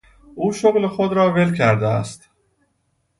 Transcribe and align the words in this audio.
او 0.35 0.51
شغل 0.51 0.87
خود 0.87 1.13
را 1.13 1.31
ول 1.33 1.53
کرده 1.55 1.87
است. 1.87 2.29